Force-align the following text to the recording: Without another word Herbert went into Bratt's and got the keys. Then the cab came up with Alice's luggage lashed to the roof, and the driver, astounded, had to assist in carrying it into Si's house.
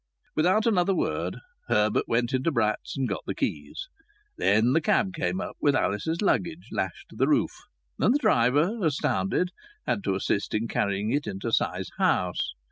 Without 0.35 0.65
another 0.65 0.95
word 0.95 1.37
Herbert 1.67 2.05
went 2.07 2.33
into 2.33 2.51
Bratt's 2.51 2.97
and 2.97 3.07
got 3.07 3.21
the 3.27 3.35
keys. 3.35 3.87
Then 4.35 4.73
the 4.73 4.81
cab 4.81 5.13
came 5.13 5.39
up 5.39 5.57
with 5.61 5.75
Alice's 5.75 6.23
luggage 6.23 6.69
lashed 6.71 7.09
to 7.09 7.15
the 7.15 7.27
roof, 7.27 7.51
and 7.99 8.11
the 8.11 8.17
driver, 8.17 8.83
astounded, 8.83 9.51
had 9.85 10.03
to 10.05 10.15
assist 10.15 10.55
in 10.55 10.67
carrying 10.67 11.11
it 11.11 11.27
into 11.27 11.51
Si's 11.51 11.91
house. 11.99 12.55